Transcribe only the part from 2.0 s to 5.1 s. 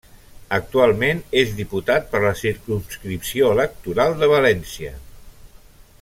per la Circumscripció electoral de València.